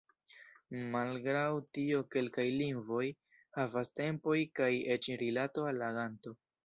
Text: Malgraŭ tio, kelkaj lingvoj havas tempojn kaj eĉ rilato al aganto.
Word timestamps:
Malgraŭ 0.93 1.43
tio, 1.77 1.99
kelkaj 2.15 2.45
lingvoj 2.61 3.03
havas 3.59 3.93
tempojn 4.01 4.49
kaj 4.61 4.71
eĉ 4.97 5.11
rilato 5.25 5.69
al 5.75 5.89
aganto. 5.91 6.35